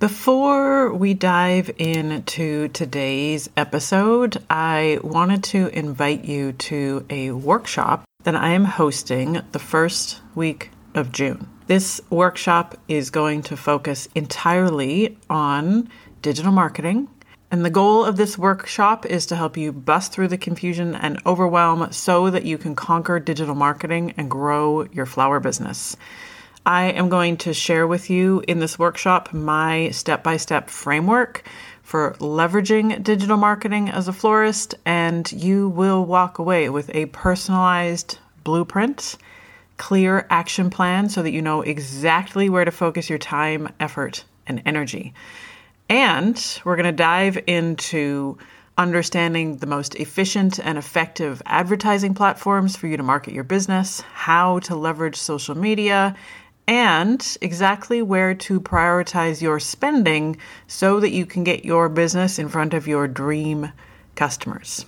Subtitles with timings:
[0.00, 8.34] Before we dive into today's episode, I wanted to invite you to a workshop that
[8.34, 11.46] I am hosting the first week of June.
[11.66, 15.90] This workshop is going to focus entirely on
[16.22, 17.10] digital marketing.
[17.50, 21.20] And the goal of this workshop is to help you bust through the confusion and
[21.26, 25.94] overwhelm so that you can conquer digital marketing and grow your flower business.
[26.66, 31.42] I am going to share with you in this workshop my step by step framework
[31.82, 38.18] for leveraging digital marketing as a florist, and you will walk away with a personalized
[38.44, 39.16] blueprint,
[39.78, 44.62] clear action plan so that you know exactly where to focus your time, effort, and
[44.66, 45.14] energy.
[45.88, 48.38] And we're going to dive into
[48.78, 54.58] understanding the most efficient and effective advertising platforms for you to market your business, how
[54.60, 56.14] to leverage social media,
[56.70, 60.36] and exactly where to prioritize your spending
[60.68, 63.72] so that you can get your business in front of your dream
[64.14, 64.86] customers.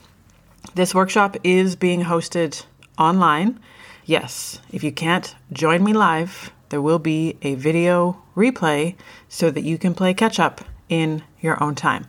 [0.77, 2.64] This workshop is being hosted
[2.97, 3.58] online.
[4.05, 8.94] Yes, if you can't join me live, there will be a video replay
[9.28, 12.06] so that you can play catch up in your own time.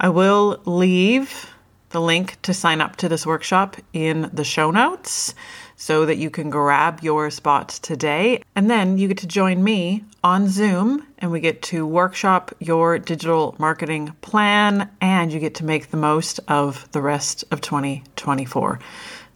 [0.00, 1.54] I will leave
[1.90, 5.36] the link to sign up to this workshop in the show notes
[5.76, 8.42] so that you can grab your spot today.
[8.54, 12.98] And then you get to join me on Zoom and we get to workshop your
[12.98, 18.78] digital marketing plan and you get to make the most of the rest of 2024.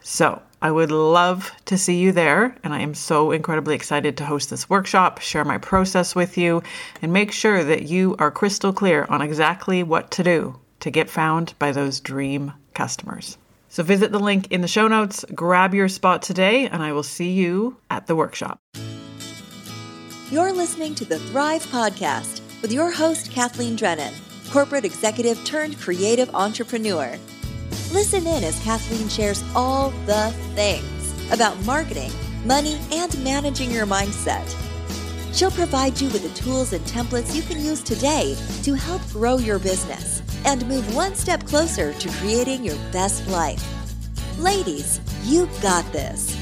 [0.00, 4.25] So, I would love to see you there, and I am so incredibly excited to
[4.25, 6.64] host this workshop, share my process with you,
[7.00, 11.08] and make sure that you are crystal clear on exactly what to do to get
[11.08, 13.39] found by those dream customers.
[13.69, 17.02] So visit the link in the show notes, grab your spot today, and I will
[17.02, 18.61] see you at the workshop.
[20.30, 24.14] You're listening to the Thrive Podcast with your host, Kathleen Drennan,
[24.50, 27.16] corporate executive turned creative entrepreneur.
[27.92, 32.11] Listen in as Kathleen shares all the things about marketing,
[32.45, 34.55] money, and managing your mindset.
[35.34, 39.36] She'll provide you with the tools and templates you can use today to help grow
[39.36, 43.65] your business and move one step closer to creating your best life.
[44.39, 46.37] Ladies, you got this.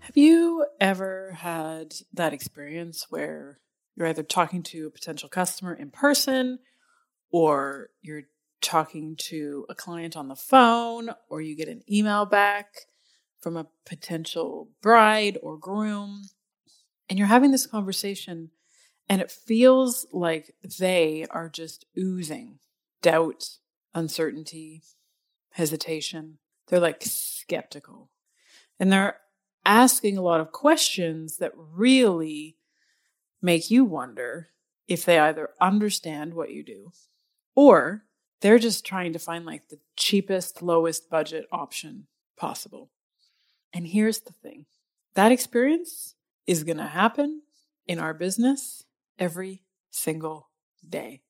[0.00, 3.60] Have you ever had that experience where
[3.94, 6.58] you're either talking to a potential customer in person
[7.30, 8.24] or you're
[8.60, 12.86] talking to a client on the phone or you get an email back
[13.40, 16.22] from a potential bride or groom
[17.08, 18.50] and you're having this conversation
[19.08, 22.58] and it feels like they are just oozing
[23.00, 23.48] doubt,
[23.94, 24.82] uncertainty,
[25.50, 26.38] hesitation.
[26.66, 28.10] They're like skeptical.
[28.78, 29.18] And they're
[29.64, 32.56] asking a lot of questions that really
[33.40, 34.48] make you wonder
[34.86, 36.92] if they either understand what you do
[37.54, 38.04] or
[38.40, 42.90] they're just trying to find like the cheapest, lowest budget option possible.
[43.72, 44.66] And here's the thing
[45.14, 46.14] that experience
[46.46, 47.42] is going to happen
[47.86, 48.84] in our business
[49.18, 50.48] every single
[50.86, 51.22] day.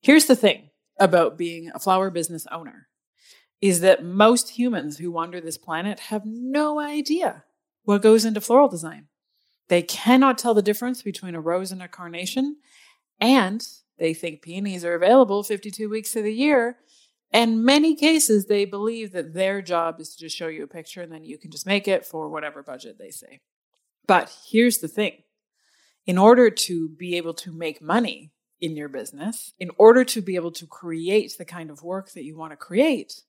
[0.00, 2.88] Here's the thing about being a flower business owner
[3.60, 7.44] is that most humans who wander this planet have no idea
[7.84, 9.08] what goes into floral design.
[9.68, 12.56] They cannot tell the difference between a rose and a carnation,
[13.20, 13.66] and
[13.98, 16.78] they think peonies are available 52 weeks of the year.
[17.32, 21.02] In many cases, they believe that their job is to just show you a picture
[21.02, 23.40] and then you can just make it for whatever budget they say.
[24.06, 25.24] But here's the thing
[26.08, 28.32] in order to be able to make money
[28.62, 32.24] in your business, in order to be able to create the kind of work that
[32.24, 33.22] you want to create,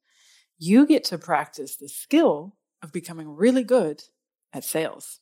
[0.58, 4.04] you get to practice the skill of becoming really good
[4.54, 5.20] at sales.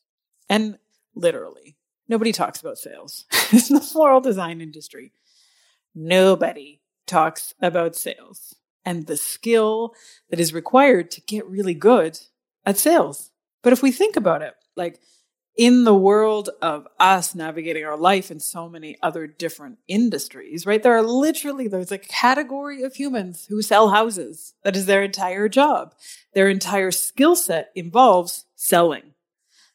[0.48, 0.78] And
[1.16, 1.76] literally,
[2.08, 5.12] nobody talks about sales in the floral design industry.
[5.96, 8.54] Nobody talks about sales
[8.84, 9.94] and the skill
[10.30, 12.20] that is required to get really good
[12.64, 13.32] at sales.
[13.64, 15.00] But if we think about it, like
[15.58, 20.80] in the world of us navigating our life in so many other different industries, right?
[20.80, 24.54] There are literally, there's a category of humans who sell houses.
[24.62, 25.96] That is their entire job.
[26.32, 29.14] Their entire skill set involves selling.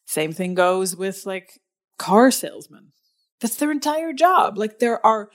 [0.06, 1.60] Same thing goes with like
[1.98, 2.94] car salesmen.
[3.42, 4.58] That's their entire job.
[4.58, 5.32] Like there are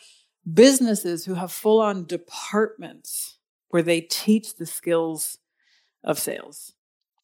[0.51, 3.37] businesses who have full on departments
[3.69, 5.37] where they teach the skills
[6.03, 6.73] of sales.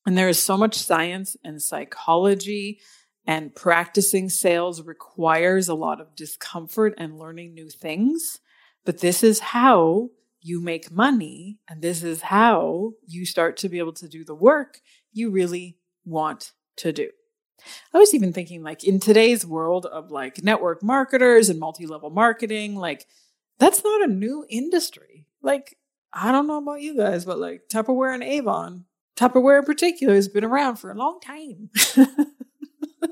[0.04, 2.80] And there is so much science and psychology
[3.26, 8.40] and practicing sales requires a lot of discomfort and learning new things.
[8.84, 10.10] But this is how
[10.40, 11.58] you make money.
[11.68, 14.80] And this is how you start to be able to do the work
[15.12, 17.08] you really want to do.
[17.94, 22.10] I was even thinking, like, in today's world of like network marketers and multi level
[22.10, 23.06] marketing, like,
[23.58, 25.26] that's not a new industry.
[25.40, 25.78] Like,
[26.12, 28.84] I don't know about you guys, but like Tupperware and Avon,
[29.16, 31.70] Tupperware in particular has been around for a long time.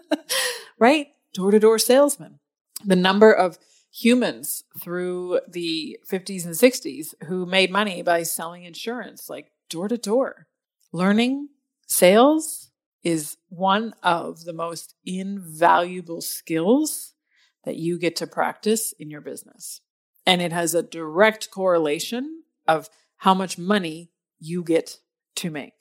[0.79, 1.09] right?
[1.35, 2.39] Door to door salesman.
[2.85, 3.59] The number of
[3.93, 9.99] humans through the 50s and 60s who made money by selling insurance, like door to
[9.99, 10.47] door.
[10.93, 11.49] Learning
[11.87, 12.71] sales
[13.03, 17.15] is one of the most invaluable skills
[17.65, 19.81] that you get to practice in your business.
[20.27, 24.99] And it has a direct correlation of how much money you get
[25.37, 25.75] to make.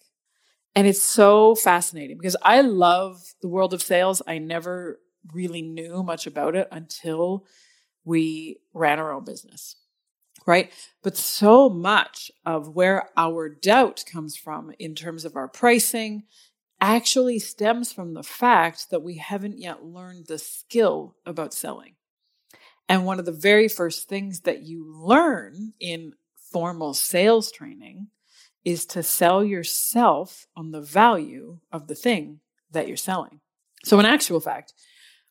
[0.76, 4.22] And it's so fascinating because I love the world of sales.
[4.26, 5.00] I never
[5.34, 7.46] really knew much about it until
[8.06, 9.76] we ran our own business.
[10.48, 10.72] Right.
[11.04, 16.24] But so much of where our doubt comes from in terms of our pricing
[16.80, 21.94] actually stems from the fact that we haven't yet learned the skill about selling.
[22.90, 26.14] And one of the very first things that you learn in
[26.52, 28.08] formal sales training
[28.64, 32.40] is to sell yourself on the value of the thing
[32.72, 33.40] that you're selling.
[33.84, 34.74] So, in actual fact,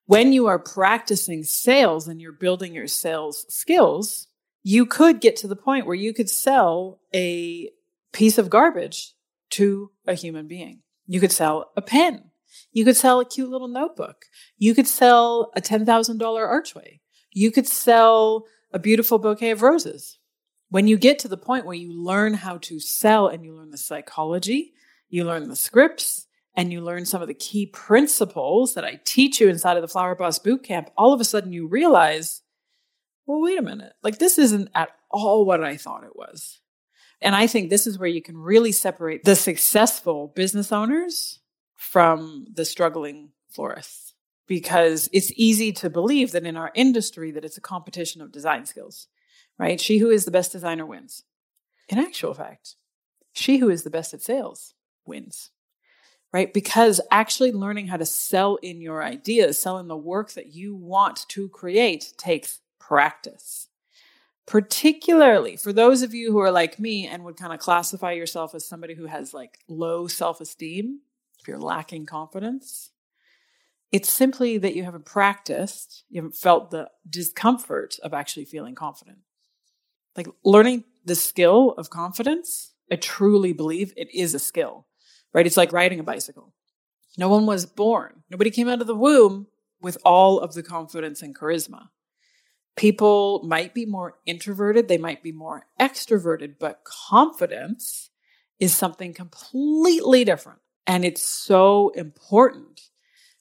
[0.07, 4.27] when you are practicing sales and you're building your sales skills,
[4.63, 7.71] you could get to the point where you could sell a
[8.13, 9.15] piece of garbage
[9.51, 10.83] to a human being.
[11.07, 12.31] You could sell a pen.
[12.73, 14.27] You could sell a cute little notebook.
[14.59, 17.01] You could sell a $10,000 archway.
[17.33, 20.19] You could sell a beautiful bouquet of roses.
[20.71, 23.71] When you get to the point where you learn how to sell and you learn
[23.71, 24.73] the psychology,
[25.09, 29.41] you learn the scripts, and you learn some of the key principles that I teach
[29.41, 32.43] you inside of the Flower Boss Bootcamp, all of a sudden you realize,
[33.27, 36.61] well, wait a minute, like this isn't at all what I thought it was.
[37.21, 41.41] And I think this is where you can really separate the successful business owners
[41.77, 44.15] from the struggling florists.
[44.47, 48.67] Because it's easy to believe that in our industry that it's a competition of design
[48.67, 49.07] skills
[49.61, 49.79] right?
[49.79, 51.25] She who is the best designer wins.
[51.91, 52.77] In actual fact,
[53.35, 54.73] she who is the best at sales
[55.05, 55.51] wins,
[56.33, 56.53] right?
[56.53, 60.75] Because actually learning how to sell in your ideas, sell in the work that you
[60.75, 63.69] want to create takes practice.
[64.47, 68.55] Particularly for those of you who are like me and would kind of classify yourself
[68.55, 71.01] as somebody who has like low self esteem,
[71.39, 72.93] if you're lacking confidence,
[73.93, 79.19] it's simply that you haven't practiced, you haven't felt the discomfort of actually feeling confident
[80.17, 84.87] like learning the skill of confidence, I truly believe it is a skill,
[85.33, 85.47] right?
[85.47, 86.53] It's like riding a bicycle.
[87.19, 89.47] No one was born, nobody came out of the womb
[89.81, 91.89] with all of the confidence and charisma.
[92.77, 98.11] People might be more introverted, they might be more extroverted, but confidence
[98.59, 100.61] is something completely different.
[100.87, 102.81] And it's so important,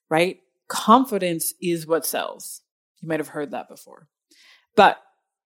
[0.09, 0.39] right?
[0.67, 2.61] Confidence is what sells.
[3.01, 4.07] You might have heard that before.
[4.75, 5.01] But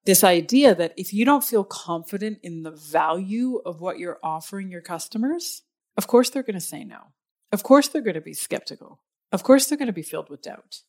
[0.06, 4.70] this idea that if you don't feel confident in the value of what you're offering
[4.70, 5.64] your customers,
[5.98, 7.14] of course they're going to say no.
[7.52, 9.00] Of course they're going to be skeptical.
[9.32, 10.82] Of course they're going to be filled with doubt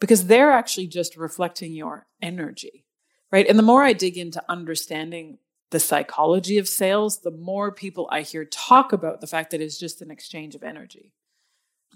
[0.00, 2.84] because they're actually just reflecting your energy,
[3.30, 3.46] right?
[3.48, 5.38] And the more I dig into understanding
[5.70, 9.78] the psychology of sales, the more people I hear talk about the fact that it's
[9.78, 11.12] just an exchange of energy.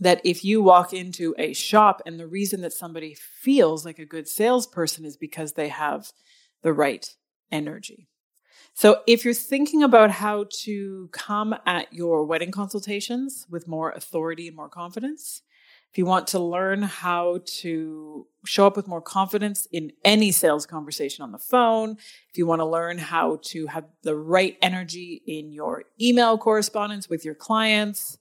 [0.00, 4.04] That if you walk into a shop and the reason that somebody feels like a
[4.04, 6.12] good salesperson is because they have
[6.66, 7.14] the right
[7.52, 8.08] energy.
[8.74, 14.48] So, if you're thinking about how to come at your wedding consultations with more authority
[14.48, 15.42] and more confidence,
[15.92, 20.66] if you want to learn how to show up with more confidence in any sales
[20.66, 21.92] conversation on the phone,
[22.30, 27.08] if you want to learn how to have the right energy in your email correspondence
[27.08, 28.18] with your clients,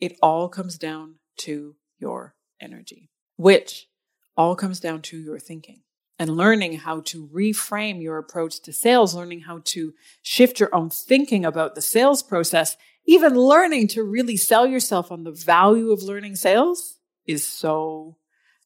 [0.00, 3.88] it all comes down to your energy, which
[4.36, 5.82] all comes down to your thinking
[6.20, 10.90] and learning how to reframe your approach to sales, learning how to shift your own
[10.90, 16.02] thinking about the sales process, even learning to really sell yourself on the value of
[16.02, 18.18] learning sales is so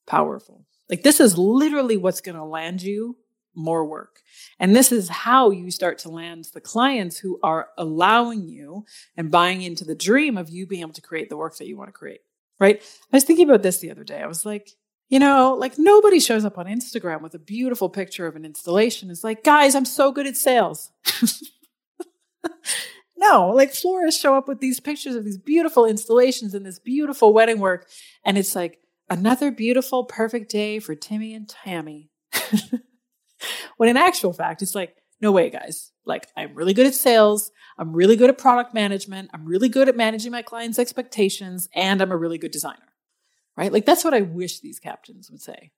[0.04, 0.66] powerful.
[0.90, 3.18] Like this is literally what's going to land you
[3.54, 4.18] more work.
[4.58, 8.84] And this is how you start to land the clients who are allowing you
[9.16, 11.76] and buying into the dream of you being able to create the work that you
[11.76, 12.23] want to create.
[12.58, 12.82] Right?
[13.12, 14.20] I was thinking about this the other day.
[14.20, 14.73] I was like,
[15.08, 19.11] you know, like nobody shows up on Instagram with a beautiful picture of an installation.
[19.11, 20.90] It's like, guys, I'm so good at sales.
[23.16, 27.32] no, like florists show up with these pictures of these beautiful installations and this beautiful
[27.32, 27.88] wedding work.
[28.25, 28.78] And it's like
[29.11, 32.11] another beautiful, perfect day for Timmy and Tammy.
[33.76, 35.92] when in actual fact, it's like, no way, guys.
[36.04, 37.50] Like, I'm really good at sales.
[37.78, 39.30] I'm really good at product management.
[39.32, 41.68] I'm really good at managing my clients' expectations.
[41.75, 42.94] And I'm a really good designer
[43.56, 43.73] right?
[43.73, 45.73] Like that's what I wish these captains would say.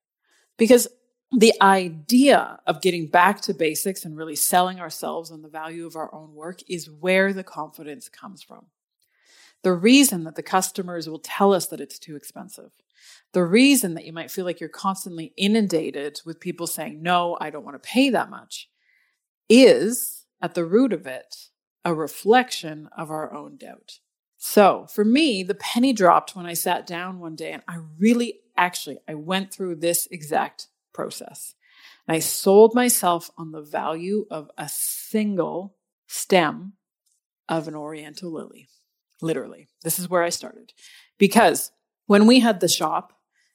[0.57, 0.89] Because
[1.33, 5.97] the idea of getting back to basics and really selling ourselves on the value of
[5.97, 8.67] our own work is where the confidence comes from.
[9.63, 12.71] The reason that the customers will tell us that it's too expensive,
[13.33, 17.51] the reason that you might feel like you're constantly inundated with people saying, no, I
[17.51, 18.69] don't want to pay that much,
[19.49, 21.49] is at the root of it
[21.85, 23.99] a reflection of our own doubt.
[24.37, 28.41] So for me, the penny dropped when I sat down one day and I really
[28.57, 31.55] actually I went through this exact process.
[32.07, 35.77] And I sold myself on the value of a single
[36.07, 36.75] stem
[37.49, 38.69] of an oriental lily.
[39.23, 39.69] Literally.
[39.83, 40.73] This is where I started.
[41.19, 41.71] Because
[42.07, 43.13] when we had the shop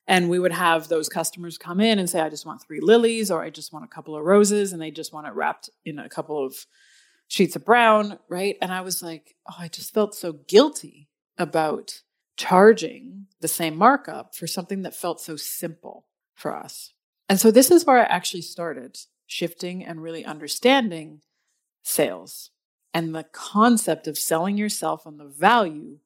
[0.07, 3.29] and we would have those customers come in and say, I just want three lilies
[3.29, 5.99] or I just want a couple of roses and they just want it wrapped in
[5.99, 6.65] a couple of
[7.31, 8.57] sheets of brown, right?
[8.61, 11.07] And I was like, oh, I just felt so guilty
[11.37, 12.01] about
[12.35, 16.91] charging the same markup for something that felt so simple for us.
[17.29, 18.97] And so this is where I actually started
[19.27, 21.21] shifting and really understanding
[21.83, 22.49] sales
[22.93, 25.99] and the concept of selling yourself on the value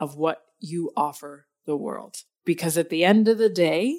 [0.00, 2.22] of what you offer the world.
[2.46, 3.98] Because at the end of the day,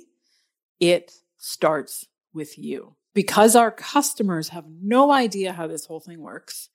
[0.80, 6.70] it starts with you because our customers have no idea how this whole thing works,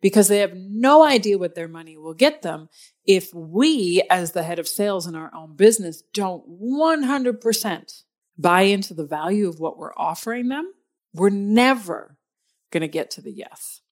[0.00, 2.68] because they have no idea what their money will get them,
[3.06, 8.02] if we, as the head of sales in our own business, don't 100%
[8.38, 10.72] buy into the value of what we're offering them,
[11.14, 12.16] we're never
[12.70, 13.82] going to get to the yes.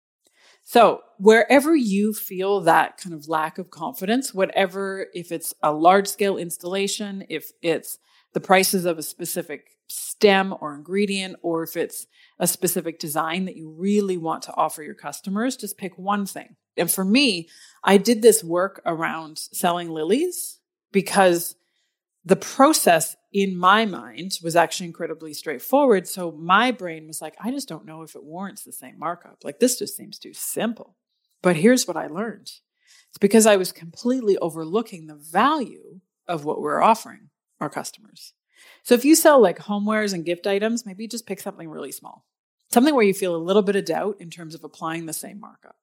[0.63, 6.07] So, wherever you feel that kind of lack of confidence, whatever, if it's a large
[6.07, 7.99] scale installation, if it's
[8.33, 12.07] the prices of a specific stem or ingredient, or if it's
[12.39, 16.57] a specific design that you really want to offer your customers, just pick one thing.
[16.77, 17.49] And for me,
[17.83, 20.61] I did this work around selling lilies
[20.93, 21.57] because
[22.25, 26.07] the process in my mind was actually incredibly straightforward.
[26.07, 29.39] So my brain was like, I just don't know if it warrants the same markup.
[29.43, 30.97] Like, this just seems too simple.
[31.43, 32.51] But here's what I learned
[33.09, 37.30] it's because I was completely overlooking the value of what we're offering
[37.61, 38.33] our customers.
[38.83, 42.25] So if you sell like homewares and gift items, maybe just pick something really small,
[42.71, 45.41] something where you feel a little bit of doubt in terms of applying the same
[45.41, 45.77] markup.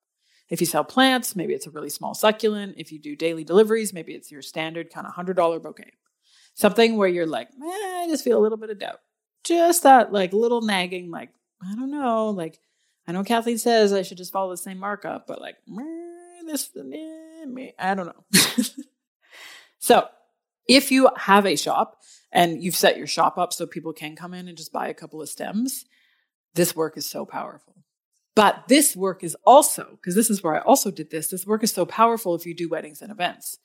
[0.50, 2.76] If you sell plants, maybe it's a really small succulent.
[2.78, 5.92] If you do daily deliveries, maybe it's your standard kind of $100 bouquet.
[6.54, 9.02] Something where you're like, eh, I just feel a little bit of doubt.
[9.44, 11.30] Just that like little nagging, like,
[11.62, 12.60] I don't know, like,
[13.08, 15.56] I know Kathleen says I should just follow the same markup, but like,
[16.46, 18.40] this, me, I don't know.
[19.80, 20.08] so
[20.68, 24.34] if you have a shop and you've set your shop up so people can come
[24.34, 25.86] in and just buy a couple of stems,
[26.54, 27.76] this work is so powerful.
[28.36, 31.64] But this work is also, because this is where I also did this, this work
[31.64, 33.58] is so powerful if you do weddings and events.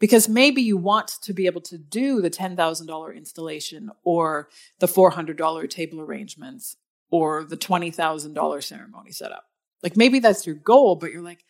[0.00, 4.48] Because maybe you want to be able to do the $10,000 installation or
[4.78, 6.76] the $400 table arrangements
[7.10, 9.44] or the $20,000 ceremony setup.
[9.82, 11.44] Like maybe that's your goal, but you're like,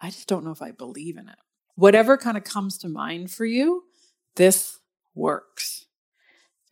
[0.00, 1.36] I just don't know if I believe in it.
[1.76, 3.84] Whatever kind of comes to mind for you,
[4.36, 4.78] this
[5.14, 5.86] works.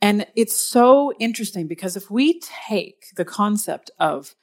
[0.01, 4.35] And it's so interesting because if we take the concept of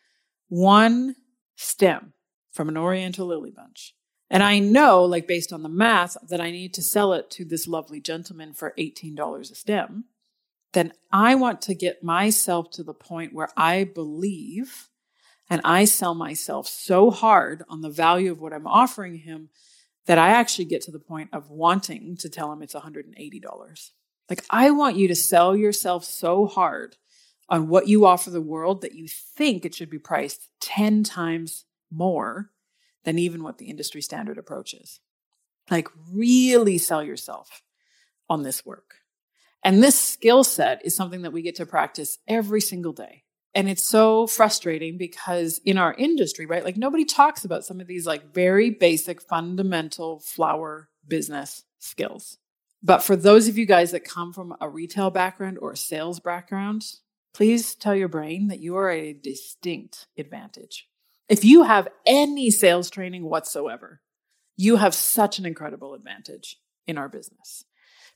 [0.48, 1.16] one
[1.56, 2.12] stem
[2.50, 3.94] from an Oriental lily bunch,
[4.30, 7.44] and I know, like based on the math, that I need to sell it to
[7.44, 10.04] this lovely gentleman for $18 a stem,
[10.72, 14.88] then I want to get myself to the point where I believe
[15.50, 19.50] and I sell myself so hard on the value of what I'm offering him
[20.06, 23.90] that I actually get to the point of wanting to tell him it's $180.
[24.28, 26.96] Like, I want you to sell yourself so hard
[27.48, 31.64] on what you offer the world that you think it should be priced 10 times
[31.90, 32.50] more
[33.04, 35.00] than even what the industry standard approach is.
[35.70, 37.62] Like, really sell yourself
[38.28, 38.94] on this work.
[39.62, 43.21] And this skill set is something that we get to practice every single day.
[43.54, 46.64] And it's so frustrating because in our industry, right?
[46.64, 52.38] Like nobody talks about some of these like very basic fundamental flower business skills.
[52.82, 56.18] But for those of you guys that come from a retail background or a sales
[56.18, 56.84] background,
[57.34, 60.88] please tell your brain that you are a distinct advantage.
[61.28, 64.00] If you have any sales training whatsoever,
[64.56, 67.64] you have such an incredible advantage in our business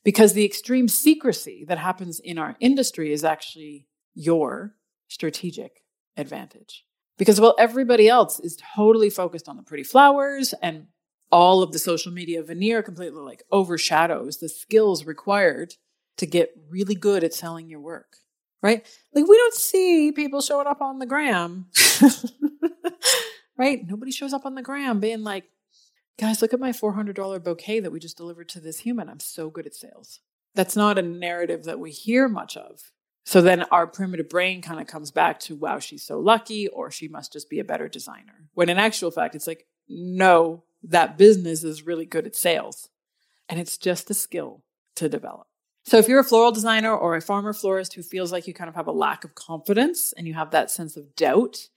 [0.04, 4.75] because the extreme secrecy that happens in our industry is actually your
[5.08, 5.82] strategic
[6.16, 6.84] advantage.
[7.18, 10.86] Because while everybody else is totally focused on the pretty flowers and
[11.32, 15.74] all of the social media veneer completely like overshadows the skills required
[16.18, 18.18] to get really good at selling your work,
[18.62, 18.86] right?
[19.14, 21.66] Like we don't see people showing up on the gram,
[23.58, 23.86] right?
[23.86, 25.44] Nobody shows up on the gram being like,
[26.18, 29.08] guys, look at my $400 bouquet that we just delivered to this human.
[29.08, 30.20] I'm so good at sales.
[30.54, 32.92] that's not a narrative that we hear much of.
[33.26, 36.92] So then our primitive brain kind of comes back to, wow, she's so lucky, or
[36.92, 38.48] she must just be a better designer.
[38.54, 42.88] When in actual fact, it's like, no, that business is really good at sales.
[43.48, 44.62] And it's just a skill
[44.94, 45.48] to develop.
[45.84, 48.68] So if you're a floral designer or a farmer florist who feels like you kind
[48.68, 51.68] of have a lack of confidence and you have that sense of doubt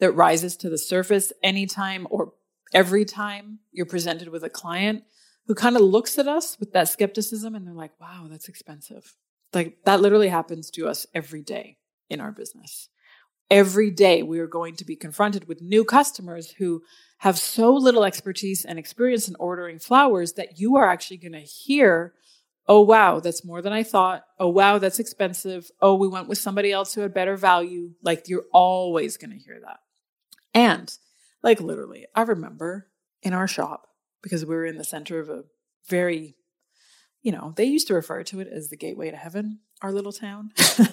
[0.00, 2.34] that rises to the surface anytime or
[2.74, 5.04] every time you're presented with a client
[5.46, 9.16] who kind of looks at us with that skepticism and they're like, wow, that's expensive.
[9.52, 11.78] Like that literally happens to us every day
[12.08, 12.88] in our business.
[13.50, 16.82] Every day we are going to be confronted with new customers who
[17.18, 21.40] have so little expertise and experience in ordering flowers that you are actually going to
[21.40, 22.14] hear
[22.70, 24.24] oh, wow, that's more than I thought.
[24.38, 25.72] Oh, wow, that's expensive.
[25.82, 27.94] Oh, we went with somebody else who had better value.
[28.00, 29.80] Like you're always going to hear that.
[30.54, 30.96] And
[31.42, 32.86] like literally, I remember
[33.24, 33.88] in our shop,
[34.22, 35.42] because we were in the center of a
[35.88, 36.36] very,
[37.22, 40.12] you know, they used to refer to it as the gateway to heaven, our little
[40.12, 40.50] town.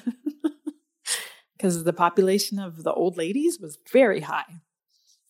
[1.57, 4.62] Because the population of the old ladies was very high.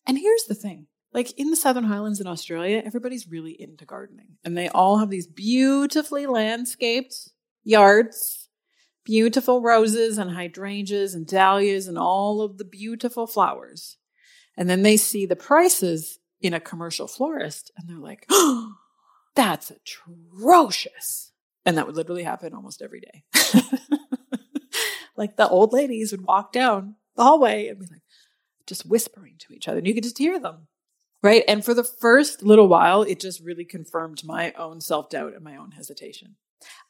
[0.05, 4.37] And here's the thing like in the Southern Highlands in Australia, everybody's really into gardening
[4.43, 7.29] and they all have these beautifully landscaped
[7.63, 8.49] yards,
[9.05, 13.97] beautiful roses and hydrangeas and dahlias and all of the beautiful flowers.
[14.57, 18.73] And then they see the prices in a commercial florist and they're like, oh,
[19.37, 21.31] that's atrocious.
[21.65, 23.23] And that would literally happen almost every day.
[25.15, 28.01] like the old ladies would walk down the hallway and be like,
[28.65, 29.77] just whispering to each other.
[29.77, 30.67] And you could just hear them.
[31.23, 31.43] Right.
[31.47, 35.43] And for the first little while, it just really confirmed my own self doubt and
[35.43, 36.35] my own hesitation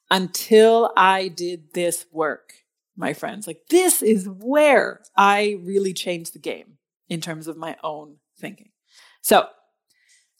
[0.09, 2.53] until I did this work,
[2.95, 3.47] my friends.
[3.47, 6.77] Like, this is where I really changed the game
[7.09, 8.69] in terms of my own thinking.
[9.21, 9.47] So,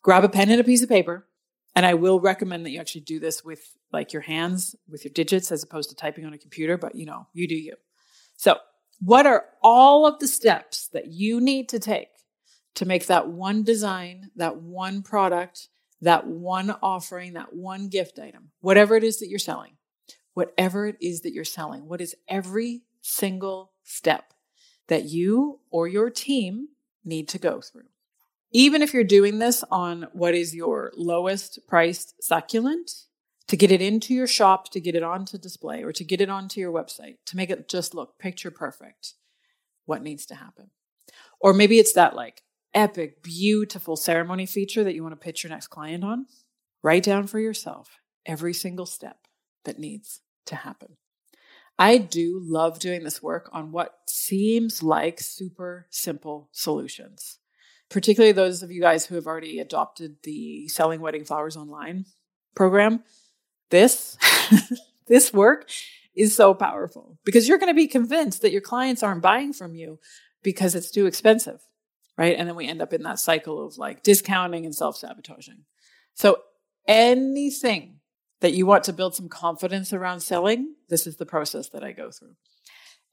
[0.02, 1.27] grab a pen and a piece of paper.
[1.78, 3.60] And I will recommend that you actually do this with
[3.92, 7.06] like your hands, with your digits, as opposed to typing on a computer, but you
[7.06, 7.76] know, you do you.
[8.36, 8.56] So,
[8.98, 12.08] what are all of the steps that you need to take
[12.74, 15.68] to make that one design, that one product,
[16.00, 19.76] that one offering, that one gift item, whatever it is that you're selling,
[20.34, 24.32] whatever it is that you're selling, what is every single step
[24.88, 26.70] that you or your team
[27.04, 27.86] need to go through?
[28.52, 32.90] Even if you're doing this on what is your lowest priced succulent,
[33.48, 36.28] to get it into your shop, to get it onto display, or to get it
[36.28, 39.14] onto your website, to make it just look picture perfect,
[39.86, 40.70] what needs to happen?
[41.40, 42.42] Or maybe it's that like,
[42.74, 46.26] epic, beautiful ceremony feature that you want to pitch your next client on,
[46.82, 49.16] write down for yourself every single step
[49.64, 50.96] that needs to happen.
[51.78, 57.37] I do love doing this work on what seems like super simple solutions,
[57.90, 62.04] particularly those of you guys who have already adopted the Selling Wedding Flowers Online
[62.54, 63.02] program.
[63.70, 64.16] This,
[65.06, 65.68] this work
[66.14, 69.74] is so powerful because you're going to be convinced that your clients aren't buying from
[69.74, 69.98] you
[70.42, 71.60] because it's too expensive
[72.18, 72.36] right?
[72.36, 75.64] And then we end up in that cycle of like discounting and self sabotaging.
[76.14, 76.42] So
[76.86, 78.00] anything
[78.40, 81.92] that you want to build some confidence around selling, this is the process that I
[81.92, 82.34] go through.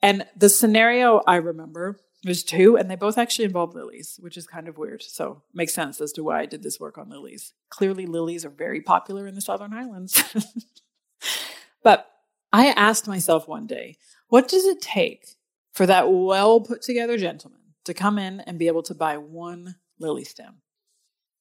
[0.02, 4.48] And the scenario I remember was two, and they both actually involve lilies, which is
[4.48, 5.04] kind of weird.
[5.04, 7.54] So makes sense as to why I did this work on lilies.
[7.70, 10.22] Clearly, lilies are very popular in the Southern Highlands.
[11.84, 12.10] but
[12.52, 15.36] I asked myself one day, what does it take
[15.76, 19.76] for that well put together gentleman to come in and be able to buy one
[20.00, 20.62] lily stem.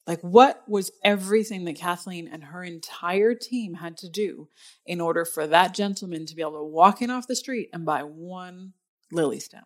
[0.07, 4.49] Like, what was everything that Kathleen and her entire team had to do
[4.85, 7.87] in order for that gentleman to be able to walk in off the street and
[7.87, 8.75] buy one
[9.11, 9.65] lily stem?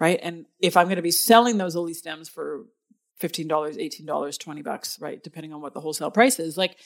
[0.00, 0.18] Right.
[0.22, 2.66] And if I'm going to be selling those lily stems for
[3.22, 5.22] $15, $18, 20 bucks, right?
[5.22, 6.78] Depending on what the wholesale price is, like,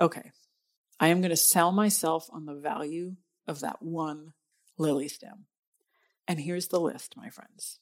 [0.00, 0.30] okay,
[1.00, 4.32] I am going to sell myself on the value of that one
[4.78, 5.46] lily stem.
[6.26, 7.80] And here's the list, my friends.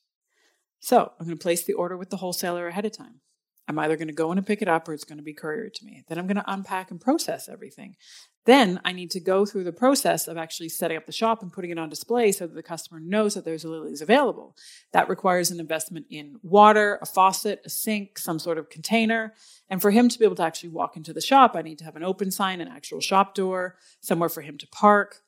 [0.80, 3.20] So I'm going to place the order with the wholesaler ahead of time.
[3.68, 5.35] I'm either going to go in and pick it up or it's going to be
[5.35, 6.03] couriered to me.
[6.09, 7.96] Then I'm going to unpack and process everything.
[8.44, 11.53] Then I need to go through the process of actually setting up the shop and
[11.53, 14.57] putting it on display so that the customer knows that there's lilies available.
[14.92, 19.35] That requires an investment in water, a faucet, a sink, some sort of container.
[19.70, 21.85] And for him to be able to actually walk into the shop, I need to
[21.85, 25.22] have an open sign, an actual shop door, somewhere for him to park,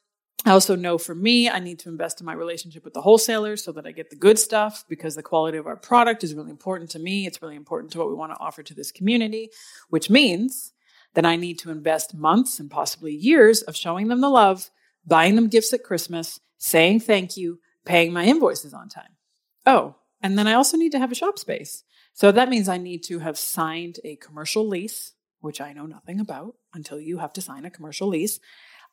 [0.46, 3.64] I also know for me, I need to invest in my relationship with the wholesalers
[3.64, 6.50] so that I get the good stuff because the quality of our product is really
[6.50, 7.26] important to me.
[7.26, 9.50] It's really important to what we want to offer to this community,
[9.88, 10.74] which means
[11.14, 14.70] that I need to invest months and possibly years of showing them the love,
[15.06, 19.16] buying them gifts at Christmas, saying thank you, paying my invoices on time.
[19.64, 21.84] Oh, and then I also need to have a shop space.
[22.12, 26.20] So that means I need to have signed a commercial lease, which I know nothing
[26.20, 28.40] about until you have to sign a commercial lease.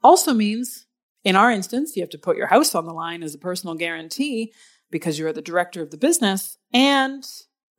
[0.04, 0.88] Also means,
[1.24, 3.76] in our instance, you have to put your house on the line as a personal
[3.76, 4.54] guarantee
[4.90, 6.58] because you're the director of the business.
[6.74, 7.24] And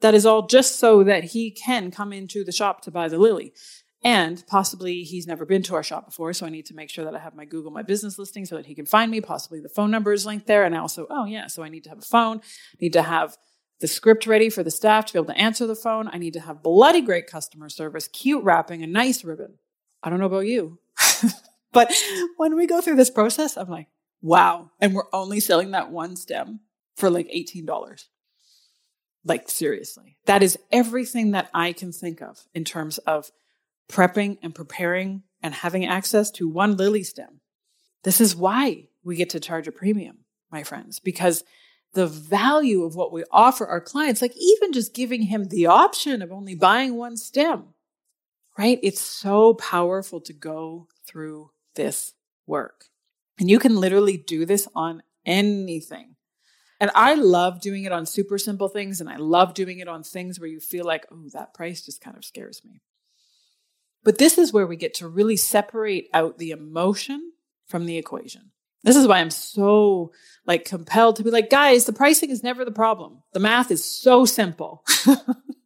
[0.00, 3.18] that is all just so that he can come into the shop to buy the
[3.18, 3.52] lily.
[4.04, 7.04] And possibly he's never been to our shop before, so I need to make sure
[7.04, 9.20] that I have my Google My Business listing so that he can find me.
[9.20, 10.64] Possibly the phone number is linked there.
[10.64, 12.40] And I also, oh yeah, so I need to have a phone,
[12.80, 13.36] need to have
[13.80, 16.08] the script ready for the staff to be able to answer the phone.
[16.12, 19.54] I need to have bloody great customer service, cute wrapping, a nice ribbon.
[20.02, 20.78] I don't know about you.
[21.72, 21.92] but
[22.36, 23.88] when we go through this process, I'm like,
[24.20, 24.70] wow.
[24.80, 26.60] And we're only selling that one stem
[26.96, 28.06] for like $18.
[29.24, 30.18] Like, seriously.
[30.26, 33.30] That is everything that I can think of in terms of
[33.88, 37.40] prepping and preparing and having access to one lily stem.
[38.04, 40.18] This is why we get to charge a premium,
[40.50, 41.44] my friends, because
[41.94, 46.22] the value of what we offer our clients, like even just giving him the option
[46.22, 47.74] of only buying one stem,
[48.58, 48.78] right?
[48.82, 52.14] It's so powerful to go through this
[52.46, 52.86] work.
[53.38, 56.16] And you can literally do this on anything.
[56.80, 59.00] And I love doing it on super simple things.
[59.00, 62.00] And I love doing it on things where you feel like, oh, that price just
[62.00, 62.82] kind of scares me.
[64.04, 67.32] But this is where we get to really separate out the emotion
[67.66, 68.50] from the equation.
[68.82, 70.10] This is why I'm so
[70.44, 73.22] like compelled to be like, guys, the pricing is never the problem.
[73.32, 74.84] The math is so simple.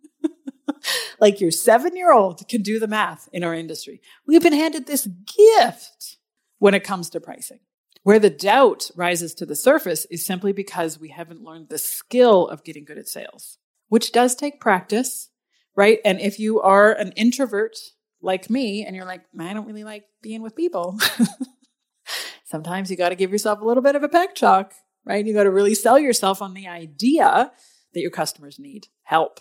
[1.21, 4.01] like your seven year old can do the math in our industry.
[4.27, 6.19] We've been handed this gift
[6.59, 7.61] when it comes to pricing.
[8.03, 12.47] Where the doubt rises to the surface is simply because we haven't learned the skill
[12.47, 15.31] of getting good at sales, which does take practice,
[15.75, 15.99] right?
[16.05, 17.77] And if you are an introvert
[18.23, 20.99] like me and you're like, I don't really like being with people.
[22.45, 24.73] sometimes you got to give yourself a little bit of a pep talk,
[25.05, 25.25] right?
[25.25, 27.53] You got to really sell yourself on the idea
[27.93, 29.41] that your customers need help.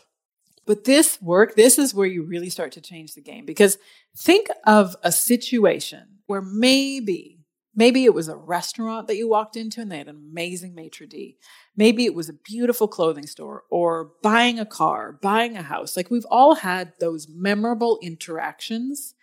[0.66, 3.78] But this work, this is where you really start to change the game because
[4.18, 7.40] think of a situation where maybe,
[7.76, 11.06] maybe it was a restaurant that you walked into and they had an amazing maitre
[11.06, 11.38] d'.
[11.78, 15.96] Maybe it was a beautiful clothing store or buying a car, buying a house.
[15.96, 19.14] Like we've all had those memorable interactions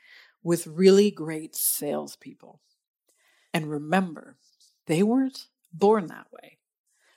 [0.44, 2.61] with really great salespeople.
[3.52, 4.37] And remember,
[4.87, 6.59] they weren't born that way.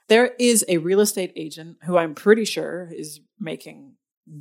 [0.08, 3.94] There is a real estate agent who I'm pretty sure is making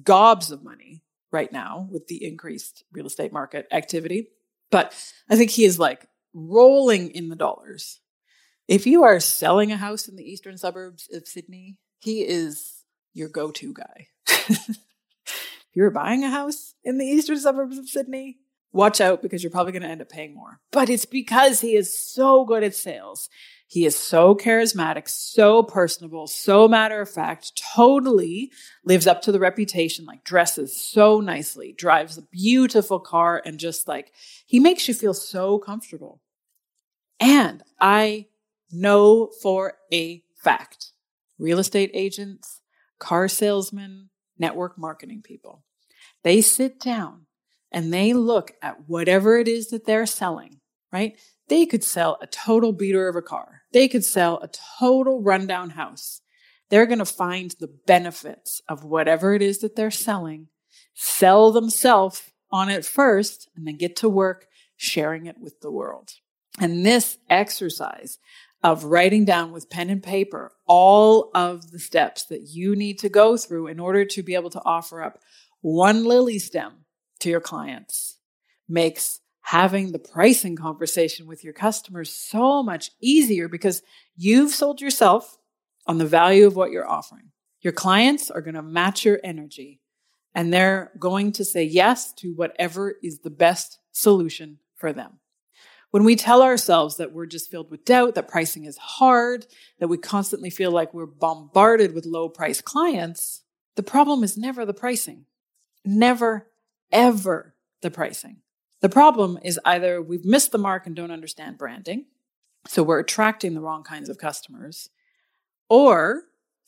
[0.03, 4.29] gobs of money right now with the increased real estate market activity.
[4.71, 4.95] But
[5.29, 8.01] I think he is like rolling in the dollars.
[8.67, 13.29] If you are selling a house in the eastern suburbs of Sydney, he is your
[13.29, 14.09] go to guy.
[14.27, 14.79] if
[15.75, 18.39] you're buying a house in the eastern suburbs of Sydney,
[18.75, 20.61] watch out because you're probably going to end up paying more.
[20.73, 23.31] But it's because he is so good at sales.
[23.67, 28.53] He is so charismatic, so personable, so matter of fact, totally
[28.85, 33.89] lives up to the reputation, like dresses so nicely, drives a beautiful car, and just
[33.89, 34.13] like
[34.45, 36.21] he makes you feel so comfortable.
[37.19, 38.27] And I
[38.71, 40.93] know for a fact
[41.39, 42.61] real estate agents,
[42.99, 45.65] car salesmen, network marketing people,
[46.23, 47.27] they sit down
[47.75, 50.61] and they look at whatever it is that they're selling,
[50.93, 51.19] right?
[51.49, 53.63] They could sell a total beater of a car.
[53.73, 56.21] They could sell a total rundown house.
[56.71, 60.49] They're going to find the benefits of whatever it is that they're selling,
[60.95, 66.13] sell themselves on it first, and then get to work sharing it with the world.
[66.61, 68.19] And this exercise
[68.63, 73.09] of writing down with pen and paper all of the steps that you need to
[73.09, 75.19] go through in order to be able to offer up
[75.61, 76.84] one lily stem
[77.25, 78.19] to your clients
[78.69, 83.83] makes having the pricing conversation with your customers so much easier because
[84.17, 85.37] you've sold yourself
[85.87, 87.31] on the value of what you're offering.
[87.61, 89.81] Your clients are going to match your energy
[90.35, 95.19] and they're going to say yes to whatever is the best solution for them.
[95.93, 99.47] When we tell ourselves that we're just filled with doubt, that pricing is hard,
[99.79, 103.43] that we constantly feel like we're bombarded with low price clients,
[103.77, 105.27] the problem is never the pricing.
[105.85, 106.49] Never,
[106.95, 108.39] ever the pricing.
[108.81, 112.07] The problem is either we've missed the mark and don't understand branding,
[112.67, 114.89] so we're attracting the wrong kinds of customers,
[115.69, 116.23] or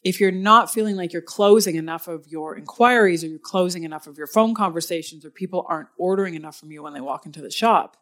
[0.04, 4.06] if you're not feeling like you're closing enough of your inquiries or you're closing enough
[4.06, 7.40] of your phone conversations or people aren't ordering enough from you when they walk into
[7.40, 7.96] the shop,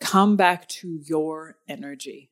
[0.00, 2.30] come back to your energy.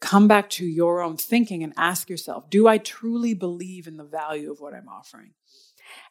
[0.00, 4.04] Come back to your own thinking and ask yourself, do I truly believe in the
[4.04, 5.34] value of what I'm offering?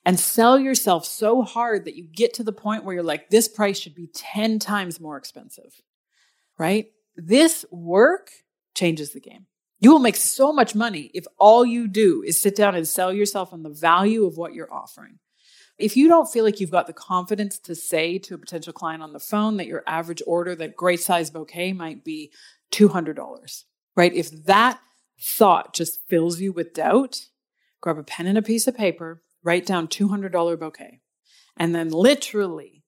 [0.06, 3.48] And sell yourself so hard that you get to the point where you're like, this
[3.48, 5.82] price should be 10 times more expensive,
[6.58, 6.88] right?
[7.16, 8.32] This work
[8.74, 9.46] changes the game.
[9.80, 13.12] You will make so much money if all you do is sit down and sell
[13.12, 15.20] yourself on the value of what you're offering.
[15.80, 19.02] If you don't feel like you've got the confidence to say to a potential client
[19.02, 22.32] on the phone that your average order, that great size bouquet might be
[22.72, 23.64] $200,
[23.96, 24.14] right?
[24.14, 24.80] If that
[25.20, 27.22] thought just fills you with doubt,
[27.82, 31.02] grab a pen and a piece of paper, write down $200 bouquet,
[31.58, 32.82] and then literally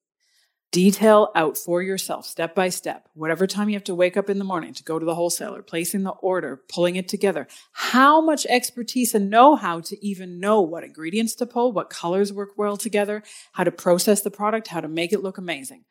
[0.74, 4.40] detail out for yourself step by step, whatever time you have to wake up in
[4.40, 8.48] the morning to go to the wholesaler, placing the order, pulling it together, how much
[8.48, 12.76] expertise and know how to even know what ingredients to pull, what colors work well
[12.76, 15.86] together, how to process the product, how to make it look amazing.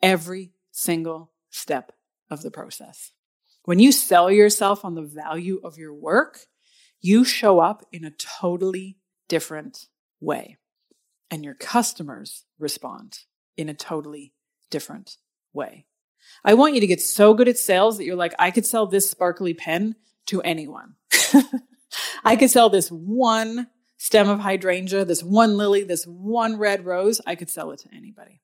[0.00, 1.90] Every single step
[2.30, 3.10] of the process.
[3.64, 6.46] When you sell yourself on the value of your work,
[7.00, 9.86] you show up in a totally different
[10.20, 10.56] way
[11.30, 13.20] and your customers respond
[13.56, 14.32] in a totally
[14.70, 15.16] different
[15.52, 15.86] way.
[16.44, 18.86] I want you to get so good at sales that you're like, I could sell
[18.86, 20.94] this sparkly pen to anyone.
[22.24, 27.20] I could sell this one stem of hydrangea, this one lily, this one red rose.
[27.26, 28.40] I could sell it to anybody.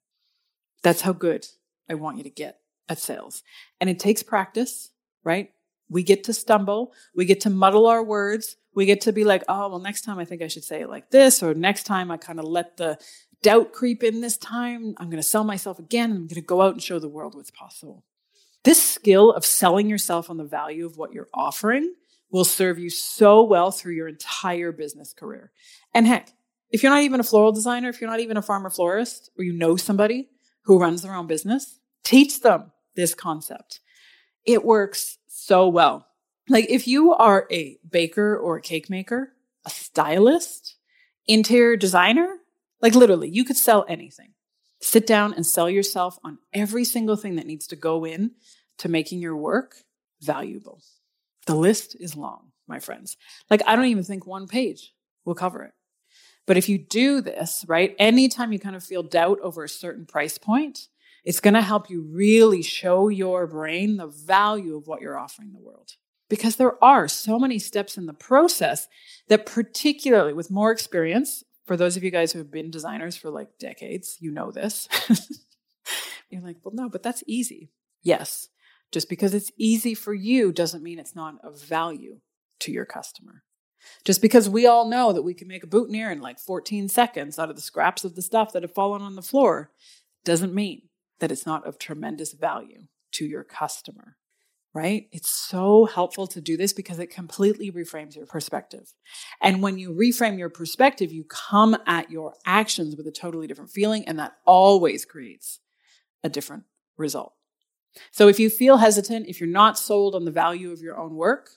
[0.82, 1.46] That's how good
[1.88, 2.58] I want you to get
[2.88, 3.42] at sales.
[3.80, 4.90] And it takes practice,
[5.22, 5.50] right?
[5.88, 6.92] We get to stumble.
[7.14, 8.56] We get to muddle our words.
[8.74, 10.88] We get to be like, oh, well, next time I think I should say it
[10.88, 12.98] like this, or next time I kind of let the
[13.42, 14.94] doubt creep in this time.
[14.98, 16.10] I'm going to sell myself again.
[16.10, 18.04] I'm going to go out and show the world what's possible.
[18.64, 21.94] This skill of selling yourself on the value of what you're offering
[22.30, 25.52] will serve you so well through your entire business career.
[25.92, 26.32] And heck,
[26.70, 29.44] if you're not even a floral designer, if you're not even a farmer florist, or
[29.44, 30.30] you know somebody
[30.62, 33.80] who runs their own business, teach them this concept.
[34.44, 36.06] It works so well.
[36.48, 39.32] Like if you are a baker or a cake maker,
[39.66, 40.76] a stylist,
[41.26, 42.38] interior designer,
[42.80, 44.32] like literally, you could sell anything.
[44.80, 48.32] Sit down and sell yourself on every single thing that needs to go in
[48.78, 49.76] to making your work
[50.20, 50.82] valuable.
[51.46, 53.16] The list is long, my friends.
[53.50, 54.92] Like, I don't even think one page
[55.24, 55.72] will cover it.
[56.46, 60.04] But if you do this, right, anytime you kind of feel doubt over a certain
[60.04, 60.88] price point,
[61.24, 65.52] it's going to help you really show your brain the value of what you're offering
[65.52, 65.92] the world.
[66.28, 68.88] Because there are so many steps in the process
[69.28, 73.30] that, particularly with more experience, for those of you guys who have been designers for
[73.30, 74.88] like decades, you know this.
[76.30, 77.70] You're like, well, no, but that's easy.
[78.02, 78.48] Yes.
[78.92, 82.20] Just because it's easy for you doesn't mean it's not of value
[82.60, 83.42] to your customer.
[84.04, 87.38] Just because we all know that we can make a boutonniere in like 14 seconds
[87.38, 89.70] out of the scraps of the stuff that have fallen on the floor
[90.24, 90.82] doesn't mean
[91.20, 94.16] that it's not of tremendous value to your customer
[94.74, 95.06] right?
[95.12, 98.92] It's so helpful to do this because it completely reframes your perspective.
[99.40, 103.70] And when you reframe your perspective, you come at your actions with a totally different
[103.70, 105.60] feeling, and that always creates
[106.24, 106.64] a different
[106.98, 107.34] result.
[108.10, 111.14] So if you feel hesitant, if you're not sold on the value of your own
[111.14, 111.50] work,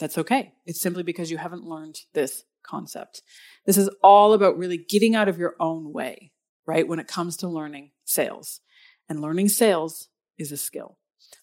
[0.00, 0.54] that's okay.
[0.66, 3.22] It's simply because you haven't learned this concept.
[3.64, 6.32] This is all about really getting out of your own way,
[6.66, 6.88] right?
[6.88, 8.60] When it comes to learning sales.
[9.08, 10.98] And learning sales is a skill.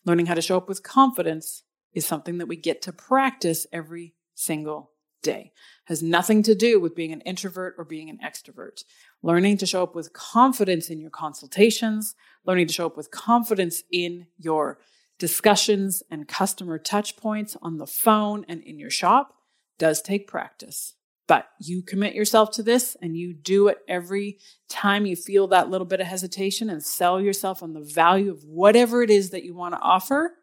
[0.05, 4.13] Learning how to show up with confidence is something that we get to practice every
[4.33, 5.51] single day.
[5.85, 8.83] Has nothing to do with being an introvert or being an extrovert.
[9.21, 13.83] Learning to show up with confidence in your consultations, learning to show up with confidence
[13.91, 14.79] in your
[15.19, 19.35] discussions and customer touch points on the phone and in your shop
[19.77, 20.95] does take practice.
[21.31, 25.69] But you commit yourself to this and you do it every time you feel that
[25.69, 29.45] little bit of hesitation and sell yourself on the value of whatever it is that
[29.45, 30.33] you want to offer,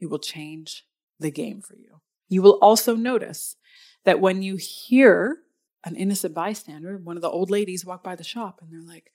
[0.00, 0.86] it will change
[1.20, 2.00] the game for you.
[2.28, 3.54] You will also notice
[4.04, 5.38] that when you hear
[5.84, 9.12] an innocent bystander, one of the old ladies walk by the shop and they're like,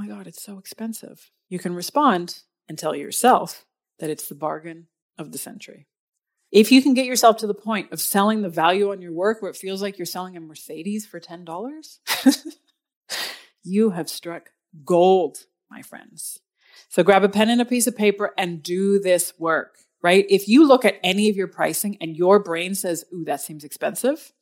[0.00, 1.30] oh my God, it's so expensive.
[1.50, 2.38] You can respond
[2.70, 3.66] and tell yourself
[3.98, 4.86] that it's the bargain
[5.18, 5.88] of the century.
[6.54, 9.42] If you can get yourself to the point of selling the value on your work
[9.42, 11.98] where it feels like you're selling a Mercedes for $10,
[13.64, 14.50] you have struck
[14.84, 16.38] gold, my friends.
[16.88, 20.26] So grab a pen and a piece of paper and do this work, right?
[20.30, 23.64] If you look at any of your pricing and your brain says, ooh, that seems
[23.64, 24.32] expensive,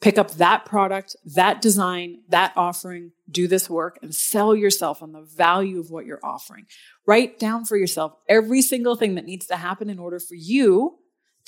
[0.00, 5.10] pick up that product, that design, that offering, do this work and sell yourself on
[5.10, 6.66] the value of what you're offering.
[7.04, 10.98] Write down for yourself every single thing that needs to happen in order for you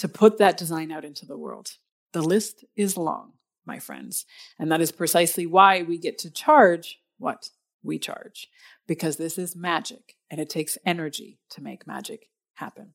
[0.05, 1.79] to put that design out into the world.
[2.13, 3.33] The list is long,
[3.65, 4.27] my friends.
[4.59, 7.49] And that is precisely why we get to charge what
[7.83, 8.49] we charge,
[8.87, 12.93] because this is magic and it takes energy to make magic happen.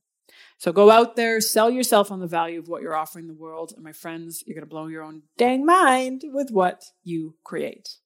[0.59, 3.73] So go out there, sell yourself on the value of what you're offering the world.
[3.75, 7.97] And my friends, you're going to blow your own dang mind with what you create.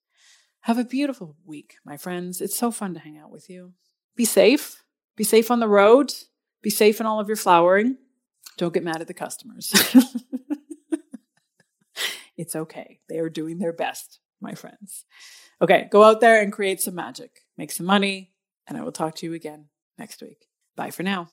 [0.61, 2.39] Have a beautiful week, my friends.
[2.39, 3.73] It's so fun to hang out with you.
[4.15, 4.81] Be safe.
[5.17, 6.13] Be safe on the road.
[6.61, 7.97] Be safe in all of your flowering.
[8.57, 9.71] Don't get mad at the customers.
[12.37, 12.99] it's okay.
[13.09, 15.05] They are doing their best my friends.
[15.61, 18.33] Okay, go out there and create some magic, make some money,
[18.67, 20.45] and I will talk to you again next week.
[20.75, 21.29] Bye for now.